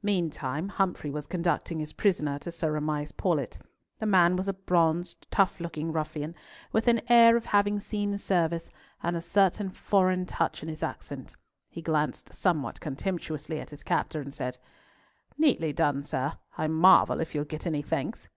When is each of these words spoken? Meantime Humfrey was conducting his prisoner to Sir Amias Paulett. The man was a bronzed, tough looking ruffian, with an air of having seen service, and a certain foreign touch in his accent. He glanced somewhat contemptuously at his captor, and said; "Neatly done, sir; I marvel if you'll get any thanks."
Meantime 0.00 0.68
Humfrey 0.68 1.10
was 1.10 1.26
conducting 1.26 1.80
his 1.80 1.92
prisoner 1.92 2.38
to 2.38 2.52
Sir 2.52 2.74
Amias 2.76 3.10
Paulett. 3.10 3.58
The 3.98 4.06
man 4.06 4.36
was 4.36 4.46
a 4.46 4.52
bronzed, 4.52 5.26
tough 5.28 5.58
looking 5.58 5.90
ruffian, 5.90 6.36
with 6.70 6.86
an 6.86 7.00
air 7.08 7.36
of 7.36 7.46
having 7.46 7.80
seen 7.80 8.16
service, 8.16 8.70
and 9.02 9.16
a 9.16 9.20
certain 9.20 9.70
foreign 9.70 10.24
touch 10.24 10.62
in 10.62 10.68
his 10.68 10.84
accent. 10.84 11.34
He 11.68 11.82
glanced 11.82 12.32
somewhat 12.32 12.78
contemptuously 12.80 13.58
at 13.60 13.70
his 13.70 13.82
captor, 13.82 14.20
and 14.20 14.32
said; 14.32 14.56
"Neatly 15.36 15.72
done, 15.72 16.04
sir; 16.04 16.34
I 16.56 16.68
marvel 16.68 17.18
if 17.18 17.34
you'll 17.34 17.44
get 17.44 17.66
any 17.66 17.82
thanks." 17.82 18.28